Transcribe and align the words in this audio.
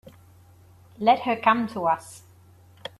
Let 0.97 1.19
her 1.25 1.35
come 1.35 1.67
to 1.73 1.85
us. 1.85 2.23